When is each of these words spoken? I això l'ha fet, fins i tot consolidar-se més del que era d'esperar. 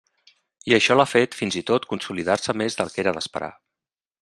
I 0.71 0.73
això 0.77 0.95
l'ha 0.97 1.05
fet, 1.11 1.37
fins 1.41 1.59
i 1.61 1.63
tot 1.67 1.85
consolidar-se 1.93 2.57
més 2.63 2.79
del 2.81 2.93
que 2.95 3.05
era 3.07 3.15
d'esperar. 3.19 3.53